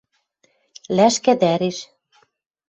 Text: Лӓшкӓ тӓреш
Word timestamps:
Лӓшкӓ 0.95 1.33
тӓреш 1.41 1.77